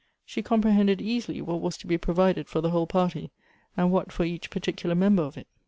She 0.25 0.41
comprehended 0.41 0.99
easily 0.99 1.43
what 1.43 1.61
was 1.61 1.77
to 1.77 1.85
be 1.85 1.95
provided 1.95 2.47
for 2.47 2.59
tlie 2.59 2.71
whole 2.71 2.87
party, 2.87 3.29
and 3.77 3.91
what 3.91 4.11
for 4.11 4.25
eacli 4.25 4.49
particular 4.49 4.95
member 4.95 5.21
of 5.21 5.37
it. 5.37 5.45